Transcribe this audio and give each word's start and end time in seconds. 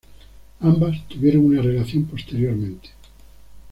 Ambas 0.61 1.07
tuvieron 1.07 1.45
una 1.45 1.61
relación 1.61 2.05
posteriormente. 2.05 2.89